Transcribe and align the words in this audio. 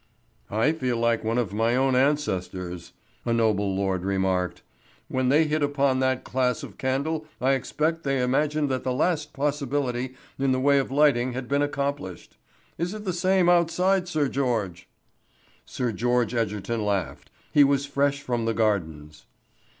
"I 0.49 0.71
feel 0.71 0.97
like 0.97 1.23
one 1.23 1.37
of 1.37 1.53
my 1.53 1.75
own 1.75 1.95
ancestors," 1.95 2.93
a 3.23 3.31
noble 3.31 3.75
lord 3.75 4.03
remarked. 4.03 4.63
"When 5.09 5.29
they 5.29 5.43
hit 5.43 5.61
upon 5.61 5.99
that 5.99 6.23
class 6.23 6.63
of 6.63 6.79
candle 6.79 7.27
I 7.39 7.51
expect 7.51 8.01
they 8.03 8.19
imagined 8.19 8.67
that 8.69 8.83
the 8.83 8.93
last 8.95 9.31
possibility 9.31 10.15
in 10.39 10.53
the 10.53 10.59
way 10.59 10.79
of 10.79 10.89
lighting 10.89 11.33
had 11.33 11.47
been 11.47 11.61
accomplished. 11.61 12.37
Is 12.79 12.95
it 12.95 13.05
the 13.05 13.13
same 13.13 13.47
outside, 13.47 14.07
Sir 14.07 14.27
George?" 14.27 14.89
Sir 15.65 15.91
George 15.91 16.33
Egerton 16.33 16.83
laughed. 16.83 17.29
He 17.51 17.63
was 17.63 17.85
fresh 17.85 18.23
from 18.23 18.45
the 18.45 18.55
gardens. 18.55 19.27